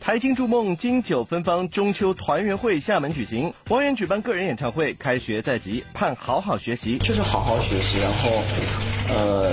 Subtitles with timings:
[0.00, 8.30] 台青筑梦金九芬芳中秋团圆会厦门举行，王源举办个人演唱会，开学在即，盼好好学习，就是好好学习，然后，
[9.08, 9.52] 呃，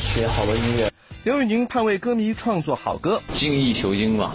[0.00, 0.90] 学好多音乐。
[1.22, 4.34] 刘宇宁盼为歌迷创作好歌，精益求精吧。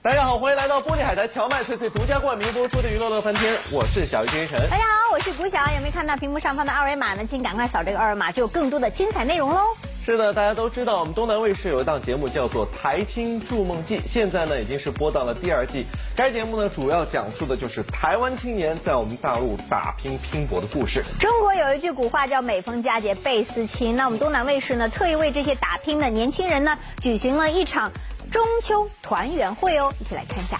[0.00, 4.58] 大家好，欢迎来到玻璃海苔荞麦脆脆独家冠名播出的娱乐乐翻天，我是小鱼金晨。
[4.70, 7.22] 大家好，我是古晓，有没有看到屏幕上方的二维码呢？
[7.28, 9.60] 请赶快扫这个二维码，就有更多的精彩内容喽。
[10.06, 15.84] 是的，大家都知道，我们东南卫视有一档节目叫做《台青筑梦记》，现在呢已经是播到了第二季。
[16.16, 21.04] 该节目呢主要讲述的就是台湾青年在我们大陆打拼拼搏的故事。
[21.20, 27.92] 中国有一句古话叫“每逢佳节倍思亲”，那我们东南卫视呢特意为这些打拼的年轻人呢举行了一场
[28.30, 30.58] 中秋团圆会哦，一起来看一下。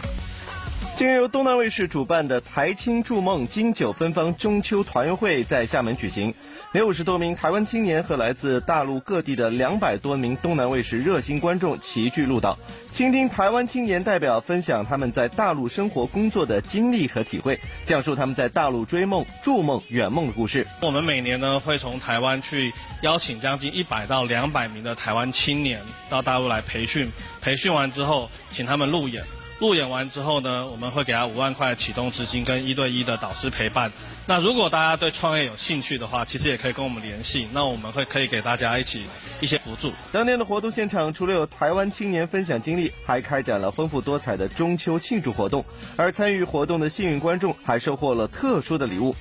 [0.95, 6.33] 今日由东南卫视主办的台青筑梦金九芬芳中秋团圆会在厦门举行，
[6.71, 12.57] 六十多名台湾青年和来自大陆各地的两百多名东南卫视热心观众齐聚鹭岛，
[12.91, 20.65] 倾听台湾青年代表分享他们在大陆生活工作的经历和体会，讲述他们在大陆追梦、筑梦、圆梦的故事。
[20.83, 25.81] 我们每年呢会从台湾去邀请将近一百到两百名的台湾青年
[26.11, 29.25] 到大陆来培训，培训完之后请他们路演。
[29.63, 33.93] 路演完之后呢，我们会给他五万块启动资金跟一对一的导师陪伴。
[34.27, 39.05] 那如果大家对创业有兴趣的话，其实也可以跟我们联系，那我们会可以给大家一起
[39.41, 39.93] 一些辅助。
[40.11, 49.15] 当天的活动现场除了有台湾青年分享经历，还开展了丰富多彩的中秋庆祝活动，而参与活动的幸运观众还收获了特殊的礼物。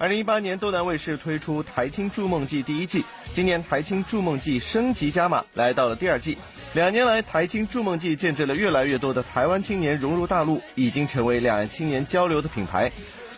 [0.00, 6.38] 二零一八年，东南卫视推出《台青筑梦记》第一季，今年《台青筑梦记》升级加码，来到了第二季。
[6.72, 12.90] 两年来，《台青筑梦记》见证了越来越多的台湾青年融入大陆，已经成为两岸青年交流的品牌。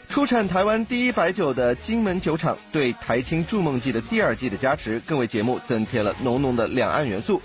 [0.08, 7.42] 出产台湾第一白酒的金门酒厂对《台青筑梦记》的第二季的加持，更为节目增添了浓浓的两岸元素。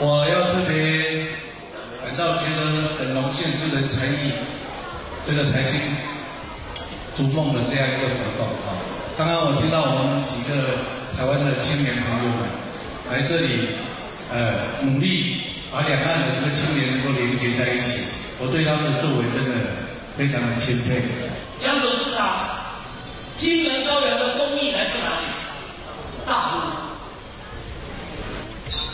[0.00, 1.26] 我要特别
[2.02, 4.32] 感到觉得很荣幸，这个参与
[5.26, 5.78] 这个台青
[7.16, 8.74] 逐梦的这样一个活动啊。
[9.16, 10.82] 刚刚我听到我们几个
[11.16, 12.48] 台湾的青年朋友们
[13.10, 13.68] 来这里，
[14.32, 18.04] 呃，努力把两岸的这个青年能够连接在一起，
[18.40, 19.54] 我对他们的作为真的
[20.18, 21.02] 非常的钦佩。
[21.64, 22.26] 扬州市场
[23.38, 25.30] 金门高粱的工艺来自哪里？
[26.26, 26.84] 大陆。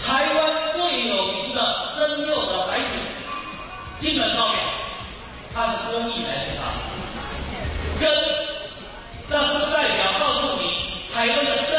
[0.05, 0.39] 台湾
[0.75, 1.59] 最有名的
[1.97, 2.85] 蒸馏的白酒，
[3.99, 4.61] 金门高粱，
[5.55, 6.79] 它的工艺来自大陆。
[8.01, 8.11] 根，
[9.29, 10.63] 那是代表告诉你，
[11.15, 11.73] 台湾的根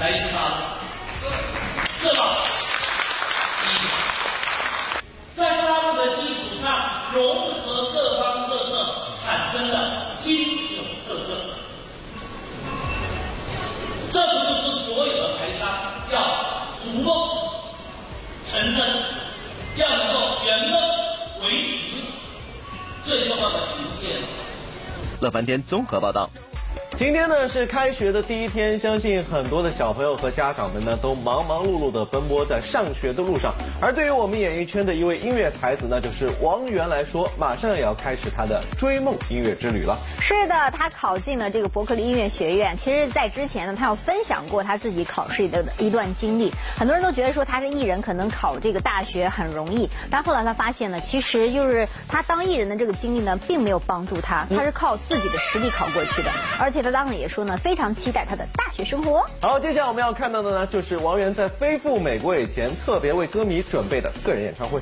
[0.00, 0.36] 来自哪？
[2.00, 2.20] 是吧？
[5.36, 6.66] 在他们的基础上
[7.12, 7.53] 融
[25.24, 26.28] 乐翻天综合报道。
[26.96, 33.52] 今天呢是开学的第一天，相信很多的小朋友和家长们呢都忙忙碌碌的奔波在上学的路上。
[33.80, 39.98] 而对于我们演艺圈的一位音乐才子，那就是王源来说，马上也要开始他的追梦音乐之旅了。
[40.20, 42.76] 是的，他考进了这个伯克利音乐学院。
[42.76, 46.52] 其实，在之前呢，他有分享过他自己考试的一段经历。
[46.78, 49.90] 很多人都觉得说他是艺人，可能考这个大学很容易。
[50.10, 56.30] 但后来他发现呢，其实就是他当艺人的这个经历呢，并没有帮助他，他是靠自己的实力考过去的，
[56.60, 56.83] 而且。
[56.84, 59.24] 他当然也说呢，非常期待他的大学生活。
[59.40, 64.78] 好，接下来我们要看到的呢，就是王源在飞赴美国以前，特别为歌迷准备的个人演唱会。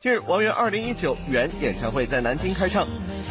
[0.00, 2.86] 近日，王源二零一九圆演唱会在南京开唱。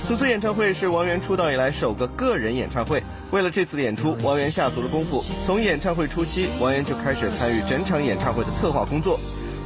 [0.05, 3.01] 此次演唱会是王源出道以来首个个人演唱会。
[3.31, 5.23] 为了这次的演出，王源下足了功夫。
[5.45, 9.17] 从演唱会初期，王源就开始参与整场演唱会的策划工作。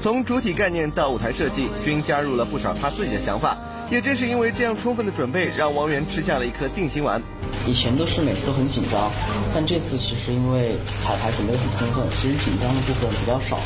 [0.01, 3.55] 从主体概念到舞台设计，均加入了不少他自己的想法。
[3.91, 7.21] 也正是因为这样充分的准备，让王源吃下了一颗定心丸。
[7.67, 9.11] 以前都是每次都很紧张，
[9.53, 13.59] 但这次其实因为彩排准备很充分，其实紧张的部分比较少，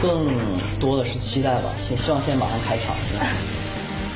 [0.00, 0.32] 更
[0.80, 1.68] 多的是期待吧。
[1.78, 2.96] 先希望现在马上开场。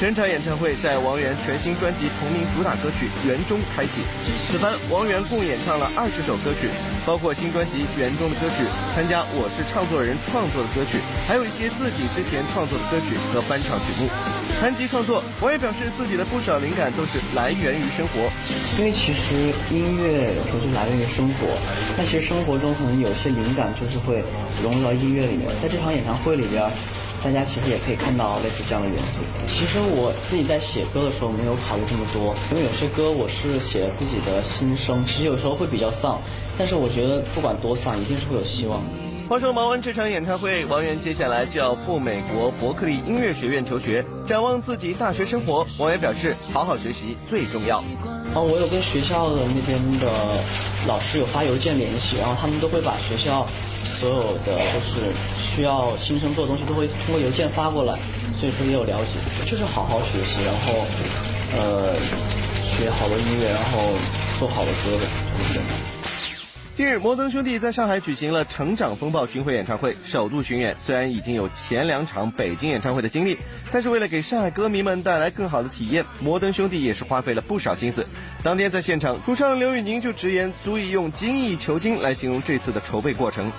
[0.02, 4.02] 整场演唱会在王源全新专辑同名主打歌曲《圆中》开启。
[4.50, 6.66] 此番王源共演唱了二十首歌曲，
[7.06, 8.66] 包括新专辑《园中的歌曲》，
[8.96, 14.10] 参加《我是唱作人》创作的歌曲，还有一些自己之前创作的歌曲和翻唱曲目。
[14.58, 18.26] 谈及创作，王源表示自己的不少灵感都是来源于生活，
[18.75, 21.46] 因为其实音乐有时候就来源于生活，
[21.94, 24.19] 但其实生活中可能有些灵感就是会
[24.66, 25.46] 融入到音乐里面。
[25.62, 26.58] 在这场演唱会里边，
[27.25, 29.23] 大家其实也可以看到类似这样的元素。
[29.47, 36.21] 其实我自己在写歌的时候没有考虑这么多，因为有些歌我是写了自己的心声，其实有时候会比较丧，
[36.59, 38.83] 但是我觉得不管多丧，一定是会有希望。
[39.29, 44.05] 话说忙完这场演唱会，王源接下来就要赴美国伯克利音乐学院求学。
[44.27, 47.83] 展望自己大学生活，王源表示：好好学习最重要。
[48.34, 50.08] 哦，我有跟学校的那边的
[50.88, 53.46] 老师有发邮件联系，然后他们都会把学校
[54.00, 57.99] 所有的就是需要新生做的东西都会通过邮件发过来，
[58.34, 59.20] 所以说也有了解。
[59.44, 60.87] 就是好好学习，然后
[61.58, 61.93] 呃
[62.64, 63.93] 学好多音乐，然后
[64.38, 65.81] 做好的歌的，就这样。
[66.82, 70.76] 近日，摩登兄弟在上海举行了《成长风暴》巡回演唱会，首度巡演。
[70.84, 73.38] 虽然已经有前两场北京演唱会的经历，
[73.70, 78.05] 但是为了给上海歌迷们带来更好的体验，摩登兄弟也是花费了不少心思。
[78.43, 83.52] 当天在现场，主唱刘宇宁就直言，足以用精益求精来形容这次的筹备过程。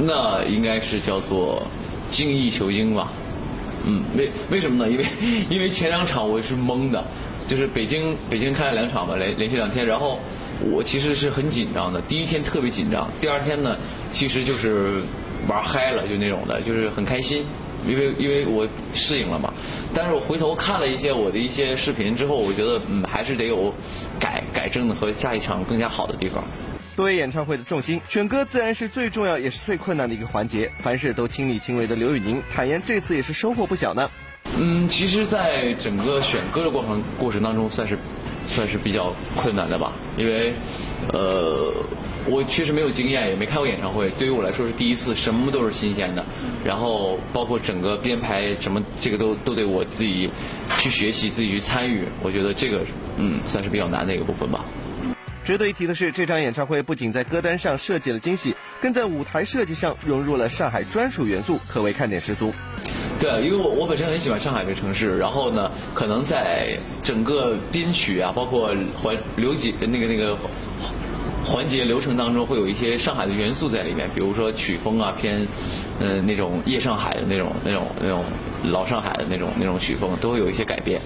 [0.00, 1.66] 那应该是叫做
[2.08, 3.12] 精益求精吧。
[3.84, 4.90] 嗯，为为什么呢？
[4.90, 5.04] 因为
[5.50, 7.04] 因为前两场我是懵的，
[7.46, 10.18] 就是北京北京开了两场吧，连连续两天，然后。
[10.70, 13.76] 我其实是很紧张的，第一天特别紧张，第二天呢，
[14.10, 15.02] 其实就是
[15.48, 17.44] 玩嗨了，就那种的，就是很开心，
[17.86, 19.52] 因为因为我适应了嘛。
[19.94, 23.74] 但是我回头看了一些我的一些视频之后，我觉得嗯，还是得有
[24.20, 26.44] 改改正的和下一场更加好的地方。
[26.94, 30.70] 作为演唱会的重心，选歌自然是最重要也是最困难的一个环节。
[30.78, 34.10] 凡事都亲力亲为的刘宇宁坦言，这次也是收获不小呢。
[34.58, 37.98] 嗯，其实，在整个选歌的过程过程当中，算是。
[38.46, 40.52] 算是比较困难的吧，因为，
[41.12, 41.72] 呃，
[42.26, 46.24] 我确实没有经验，也没开过演唱会，对于我来说是第一次，什么都是新鲜的。
[46.64, 50.30] 然后包括整个编排什么，这个都都得我自己
[50.78, 52.04] 去学习，自己去参与。
[52.22, 52.84] 我觉得这个，
[53.16, 54.64] 嗯，算是比较难的一个部分吧。
[55.44, 62.52] 值得一提的是，这场演唱会不仅在歌单上设计了惊喜，更在舞台设计上融入了上海专属元素，可谓看点十足。
[63.22, 70.36] 对，因为我我本身很喜欢上海这个城市，然后呢，可能在整个编曲啊，包括环流节那个那个
[71.44, 75.46] 环节流程当中，会有一些上海的元素在里面，比如说曲风啊偏，
[76.00, 78.24] 嗯那种夜上海的那种那种那种
[78.64, 81.00] 老上海的那种那种曲风，都会有一些改变。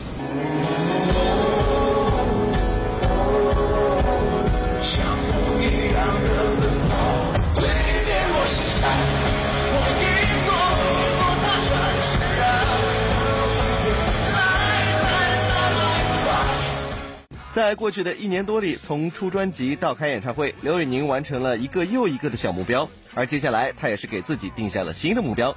[17.56, 22.86] 在过去的一年多里，从出专辑到开演唱会，刘宇宁完成了一个又一个的小目标。
[23.14, 25.56] 而接下来，他也是给自己定下了新的目标，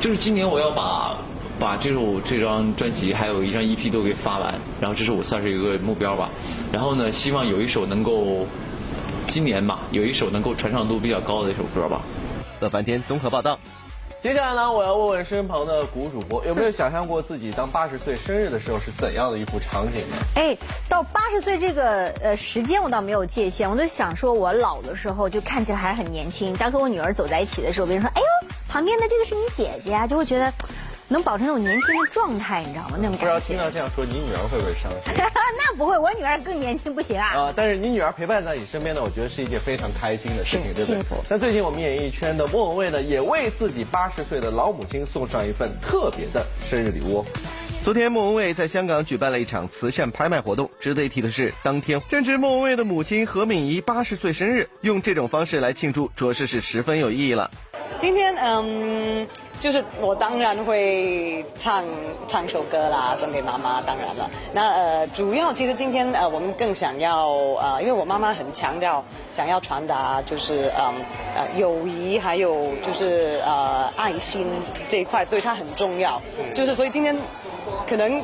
[0.00, 1.16] 就是今年我要把
[1.60, 6.28] 把这首这张专辑还有一张 EP 都给发完，然后这是我算是一个目标吧。
[6.72, 8.44] 然后呢，希望有一首能够
[9.28, 12.02] 今年吧，有一首能够传唱度比较高的一首歌吧。
[12.58, 13.60] 乐翻天综合报道。
[14.20, 20.16] 接下来呢，我要问问身旁的谷主播，有没有想象过自己当八十岁生日的时候是怎样的一幅场景呢？
[20.34, 20.56] 哎，
[20.88, 26.52] 到八十岁这个呃时间我倒没有界限，我就想说我老的时候就看起来还是很年轻。
[26.54, 30.52] 当和我女儿走在一起的时候，别人说：“哎呦，旁边的这个是你姐姐啊”，就会觉得。
[31.08, 32.98] 能保持那种年轻的状态，你知道吗？
[33.00, 33.18] 那种感觉。
[33.18, 35.12] 不知道听到这样说，你女儿会不会伤心？
[35.56, 37.28] 那不会，我女儿更年轻，不行啊。
[37.28, 40.96] 啊，但是你女儿陪伴在你身边呢，我觉得是一件非常开心的事情，对不对？
[40.96, 41.16] 幸福。
[41.28, 47.24] 那最近我们演艺圈的莫文蔚呢，也为自己八十岁的老母亲送上一份特别的生日礼物。
[47.82, 50.70] 昨天，莫文蔚在香港举办了一场慈善拍卖活动。
[50.78, 57.50] 值得一提的是，当天正值莫文蔚的母亲何敏仪八十岁生日，用这种方式来庆祝，着实是十分有意义了。
[57.98, 59.26] 今天，嗯。
[59.60, 61.84] 就是我当然会唱
[62.28, 63.82] 唱首歌啦，送给妈妈。
[63.82, 67.28] 当然了，那呃，主要其实今天呃，我们更想要
[67.60, 70.94] 呃，因为我妈妈很强调想要传达就是嗯
[71.34, 74.46] 呃友谊，还有就是呃爱心
[74.88, 76.20] 这一块对她很重要。
[76.54, 77.16] 就是所以今天
[77.88, 78.22] 可能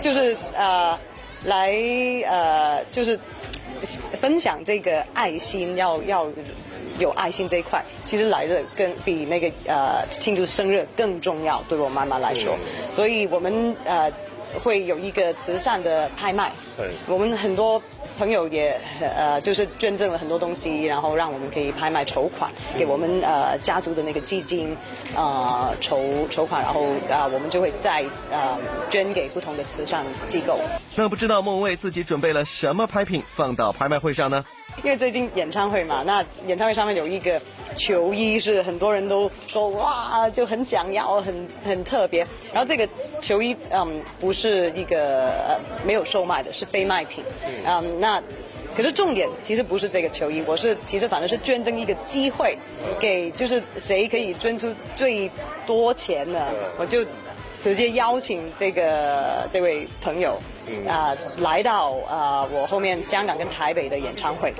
[0.00, 0.96] 就是呃
[1.44, 1.72] 来
[2.26, 3.18] 呃就是
[4.20, 6.26] 分享这个爱心，要要。
[6.98, 12.56] 有爱心这一块，其实来的更比那个呃庆祝生日更重要，对我妈妈来说，
[12.90, 14.10] 所以我们呃
[14.62, 17.80] 会有一个慈善的拍卖，对，我们很多
[18.18, 24.74] 朋友也呃就是捐赠了很多东西，然后让我们可以拍卖筹款，给我们呃家族的那个基金
[25.14, 28.56] 啊筹筹款，然后啊我们就会再呃
[28.88, 30.58] 捐给不同的慈善机构。
[30.94, 34.44] 那不知道孟蔚自己准备了什么拍品放到拍卖会上呢？
[34.84, 37.40] 因为最近演唱会嘛，那演唱会上面有一个
[37.74, 42.26] 球衣是很多人都说哇就很想要，很很特别。
[42.52, 42.88] 然后这个
[43.20, 47.24] 球衣嗯不是一个呃没有售卖的，是非卖品。
[47.66, 48.22] 嗯，那
[48.76, 52.56] 可是重点其实不是这个球衣，我是其实反正是捐赠一个机会
[53.00, 55.30] 给就是谁可以捐出最
[55.66, 56.46] 多钱呢，
[56.78, 57.04] 我就。
[57.60, 60.38] 直接邀请这个这位朋友
[60.88, 64.52] 啊来到啊我后面香港跟台北的演唱会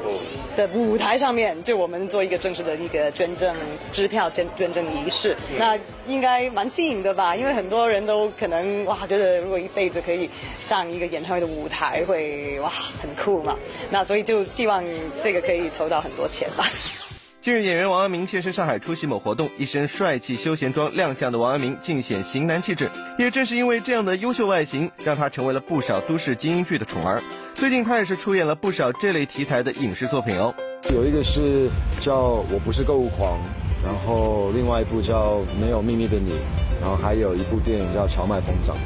[0.57, 3.55] 的舞台上面，就我们做一个正式的一个捐赠
[3.93, 5.37] 支票捐捐赠仪式。
[5.59, 7.37] 那应该蛮吸引的吧？
[7.37, 12.69] 因为很多人都可能哇觉得如果一辈子可以上一个演唱会的舞台，会哇
[13.00, 13.57] 很酷嘛。
[13.91, 14.85] 那所以就希望
[15.23, 16.65] 这个可以筹到很多钱吧。
[17.49, 22.90] 近日，演员王阳明现身上海出席某活动，一身帅气休闲装亮相的王阳明尽显型男气质。
[23.19, 27.23] 也正是因为这样的优秀外形，让他成为了不少都市精英剧的宠儿。
[27.55, 30.55] 最近，他也是出演了不少这类题材的影视作品哦。
[30.93, 31.71] 有一个是
[32.02, 32.12] 叫
[32.52, 33.38] 《我不是购物狂》，
[33.83, 36.33] 然后另外一部叫《没有秘密的你》，
[36.83, 38.76] 然后还有一部电影叫《荞麦疯长》。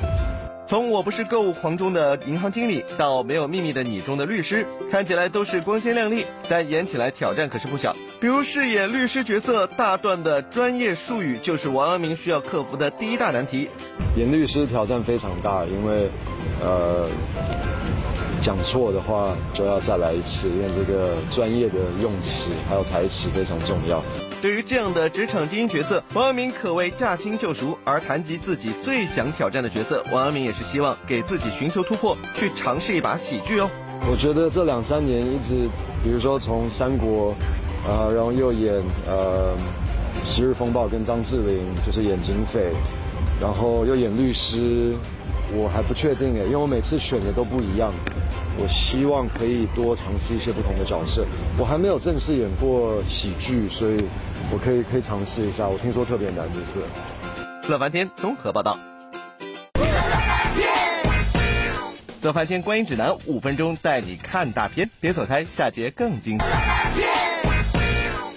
[0.72, 7.94] 从我不是购物狂中的银行经理到没有秘密的你中的律师，看起来都是光鲜亮丽，但演起来挑战可是不小。
[8.22, 13.68] 比如饰演律师角色，大段的专业术语就是王阳明需要克服的第一大难题。
[14.16, 16.08] 演律师挑战非常大，因为，
[16.62, 17.06] 呃。
[18.40, 24.02] 讲错的话就要再来一次，因为这个专业的用词还有台词非常重要。
[24.42, 27.78] 对于这样的职场精英角色，王阳明可谓驾轻就熟。
[27.84, 33.70] 而谈及自己最想挑战的角色，王阳明也是希望给自己寻求突破，去尝试一把喜剧哦。
[34.10, 35.68] 我觉得这两三年一直，
[36.02, 37.32] 比如说从三国，
[37.86, 38.74] 啊，然后又演
[39.06, 39.54] 呃
[40.28, 42.72] 《十日风暴》跟张智霖，就是演警匪，
[43.40, 44.96] 然后又演律师，
[45.54, 47.92] 我还不确定哎，因为我每次选的都不一样。
[48.58, 51.24] 我希望可以多尝试一些不同的角色。
[51.58, 54.04] 我还没有正式演过喜剧，所以
[54.50, 55.66] 我可以可以尝试一下。
[55.68, 57.68] 我听说特别难，就是。
[57.68, 58.78] 乐翻天综合报道。
[62.22, 66.71] 乐翻天观影指南，五分钟带你看大片，别走开，下节更精彩。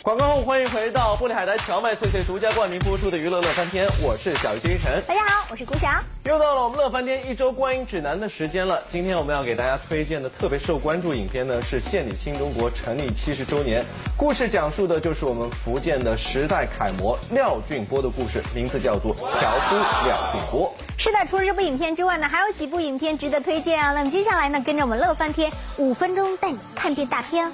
[0.06, 5.02] 广告后，欢迎回到玻璃海苔荞麦脆脆独家冠名播出的娱乐乐翻天，我是小鱼星辰。
[5.08, 5.88] 大家好，我是古晓。
[6.26, 8.84] 又到了我们乐翻天一周观影指南的时间了。
[8.88, 13.84] 今天我们要给大家推荐的特别受关注影片呢，是献礼新中国成立七十周年。
[14.16, 20.72] 故事讲述的就是我们福建的时代楷模廖俊波的故事，名字叫做《樵夫廖俊波》。
[21.02, 23.92] 是的，除了这部影片之外呢，还有几部影片值得推荐啊。
[23.94, 27.52] 那么接下来呢，跟着我们乐翻天五分钟带你看遍大片。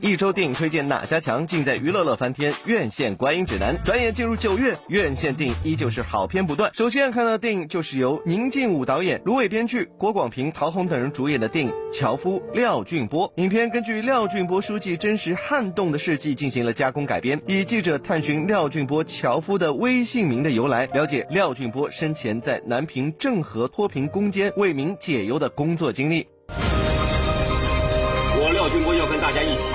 [0.00, 3.80] 一周电影推荐哪家强，尽在娱乐乐翻天院线观影指南。
[3.84, 6.70] 转眼进入九月，院线电影依旧是好片不断。
[6.74, 13.28] 首先要看到的电影就是由宁静武导演、芦苇编剧、郭广平、陶虹等人主演的电影《樵夫廖俊波》。
[13.36, 26.26] 影片根据廖俊波书记真实撼动的事迹进行了加工改编，以记者探寻廖俊波樵夫的微信名的由来，了解廖俊波生前在南平郑和脱贫攻坚、为民解忧的工作经历。
[28.52, 29.72] 廖俊波要跟大家一起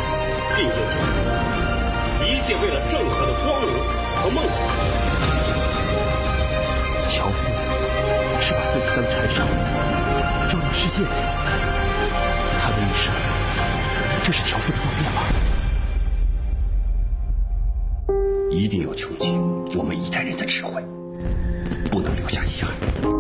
[0.55, 1.09] 并肩前行，
[2.27, 3.73] 一切为了郑和的光荣
[4.15, 4.61] 和梦想。
[7.07, 7.51] 樵夫
[8.39, 9.43] 是把自己当柴烧，
[10.47, 11.17] 照亮世界的人。
[12.61, 13.11] 他的一生
[14.23, 15.21] 就是樵夫的烙印吗？
[18.51, 19.41] 一定要穷尽
[19.77, 20.81] 我们一代人的智慧，
[21.91, 23.16] 不能留下遗憾。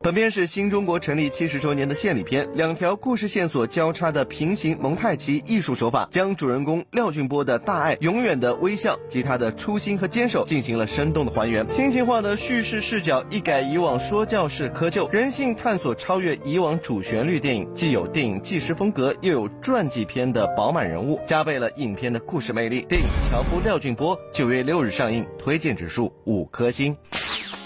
[0.00, 11.68] 本片是新中国成立七十周年的献礼片，两条故事线索交叉的平行蒙太奇艺术手法，将主人公廖俊波的大爱、永远的微笑及他的初心和坚守进行了生动的还原。
[11.68, 22.82] 亲情化的叙事视角，一改以往说教式窠臼，人性探索超越以往主旋律电影，既有电影纪实风格，又有传记片的饱满人物，加倍了影片的故事魅力。
[22.88, 26.96] 电影《樵夫廖俊波》九月六日上映，推荐指数五颗星。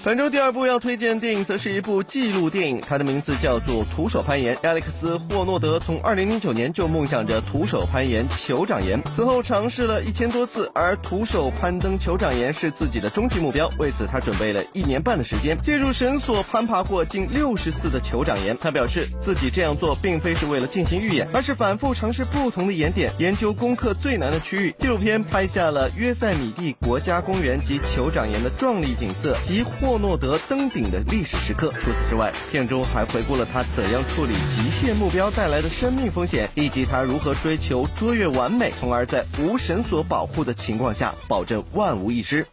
[0.04, 4.56] 本周第二部要推荐的电影，则是一部纪录电影，它的名字叫做《徒手攀岩》。
[4.64, 13.70] 亚历克斯·霍诺德从2009年就梦想着徒手攀岩酋长岩，此后尝试了一千多次，而徒手攀登酋长岩是自己的终极目标。
[13.78, 18.58] 为此，他准备了一年半的时间，借助绳索攀爬过近六十次的酋长岩。
[18.58, 24.74] 他表示自己这样做并非是为了进行预演，而是反复尝试不同的岩点，研究攻克最难的区域。
[24.78, 29.91] 纪录片拍下了约塞米蒂国家公园及酋长岩的壮丽景色及霍。
[29.92, 31.70] 霍诺德登顶的历史时刻。
[31.78, 42.46] 除此之外，片中还回顾了他怎样处理极限目标带来的生命风险，以及他如何追求卓越完美，从而在无绳索保护的情况下保证万无一失。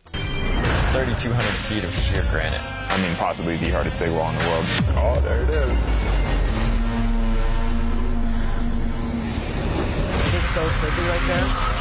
[0.91, 2.59] Thirty-two hundred feet of sheer granite.
[2.89, 4.65] I mean, possibly the hardest big wall in the world.
[4.97, 5.69] Oh, there it is.
[10.53, 11.78] so sleepy right there.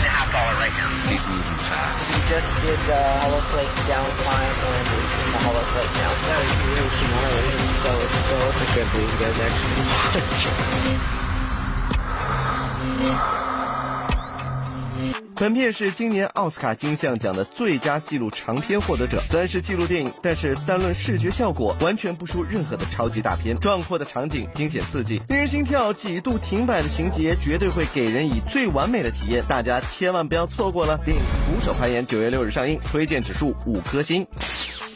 [0.00, 0.88] Three and a half dollar right now.
[1.12, 2.08] He's moving fast.
[2.08, 6.08] He just did the hollow plate down climb and is in the hollow plate now.
[6.24, 7.52] That is really too gnarly.
[7.52, 8.56] He's so exposed.
[8.56, 11.20] I can't believe you guys actually
[15.40, 19.22] 本片是今年奥斯卡金像奖的最佳纪录长片获得者。
[19.30, 23.58] 虽然是纪录电影，但是单论视觉效果，完全不输任何的超级大片。
[23.58, 29.42] 壮阔的场景，惊险刺激，令人心跳几度停摆的情节，绝对会给人以最完美的体验。
[29.48, 31.00] 大家千万不要错过了！
[31.06, 31.22] 电影
[31.58, 34.26] 《徒手攀岩》九月六日上映，推荐指数五颗星。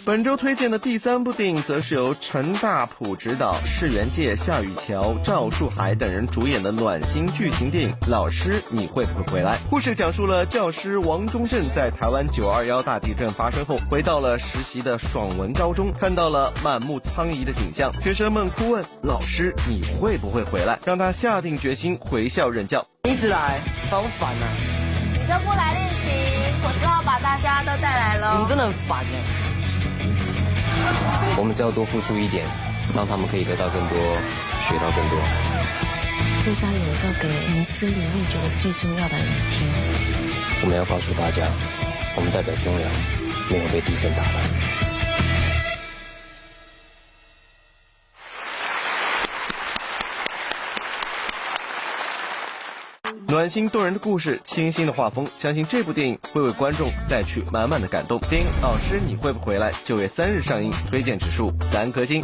[0.06, 9.52] 本周推荐的第三部电影，则是由陈大普执导、释元界、夏雨乔、赵树海等人主演的暖心剧情电影《老师，你会不会回来》。
[9.70, 22.87] 故事讲述了教师王忠正在台湾九二幺大地震发生后，回到了实习的爽文高中，看到了满目苍夷的景象，学生们哭问老师：“你会不会回来？”让他下定决心回校任教。
[23.08, 23.58] 一直来，
[23.90, 24.44] 好烦啊！
[25.14, 26.11] 你都不来练习，
[26.62, 28.38] 我只好把大家都带来了。
[28.42, 29.43] 你真的很烦哎。
[31.36, 32.46] 我们只要多付出一点，
[32.94, 33.98] 让他们可以得到更多，
[34.68, 35.18] 学到更多。
[36.42, 39.66] 这是要演奏给你们心里面觉得最重要的人听。
[40.62, 41.48] 我们要告诉大家，
[42.16, 42.90] 我们代表中央，
[43.50, 44.83] 没有被地震打败。
[53.34, 58.20] 暖心动人的故事，清新的画风，相信这部电影会为观众带去满满的感动。
[58.30, 62.22] 电影《老师，你会不回来》九月三日上映，推荐指数三颗星。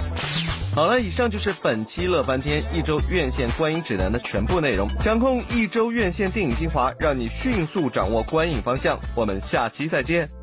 [0.73, 4.89] 好了，以上就是本期乐翻天一周院线观影指南的全部内容。
[5.03, 9.01] 掌控一周院线电影精华，让你迅速掌握观影方向。
[9.17, 10.40] 我们下期再见。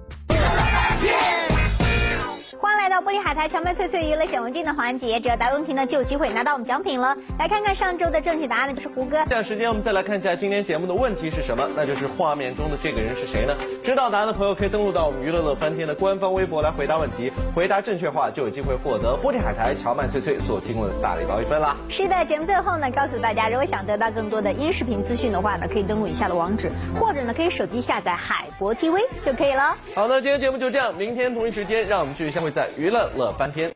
[3.27, 7.13] 海苔荞麦脆脆娱乐小文件的环节，只要答问题呢，就有机会拿到我们奖品了。
[7.37, 9.17] 来看看上周的正确答案呢，就是胡歌。
[9.29, 13.53] 下时间我们再来看一下今天节目的问题是什么，那就是画面中的这个人是谁呢？
[13.83, 21.75] 知道答案的朋友可以登录到我们娱乐乐翻天的官方微博来回答问题，回答正确话就有机会获得玻璃海苔荞麦脆脆所提供的大礼包一份啦。
[21.89, 29.75] 是的，节目最后呢，告诉大家，如果想得到更多的音视频资讯的话呢，可以登录以下的网址，或者呢，可以手机下载海博 TV 就可以了。
[29.93, 33.71] 好的，今天节目就这样，明天同一时间，让我们继续相会在娱乐乐翻天。